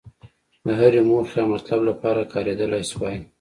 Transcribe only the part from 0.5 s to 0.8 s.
د